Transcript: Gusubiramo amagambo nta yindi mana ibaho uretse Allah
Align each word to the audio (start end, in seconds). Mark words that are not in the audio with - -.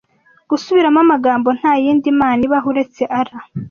Gusubiramo 0.49 0.99
amagambo 1.05 1.47
nta 1.57 1.73
yindi 1.83 2.09
mana 2.19 2.41
ibaho 2.47 2.67
uretse 2.73 3.01
Allah 3.19 3.43